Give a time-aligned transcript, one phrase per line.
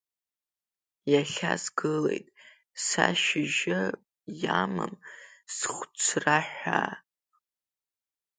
[1.13, 2.27] Иахьа сгылеит
[2.85, 3.81] са шьыжьы,
[4.41, 4.93] иамам
[5.55, 6.93] схәцра ҳәаа.